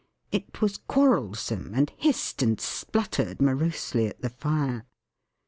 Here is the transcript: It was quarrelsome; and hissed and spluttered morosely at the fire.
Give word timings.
It 0.31 0.61
was 0.63 0.77
quarrelsome; 0.77 1.75
and 1.75 1.91
hissed 1.95 2.41
and 2.41 2.59
spluttered 2.59 3.39
morosely 3.39 4.07
at 4.07 4.23
the 4.23 4.29
fire. 4.31 4.87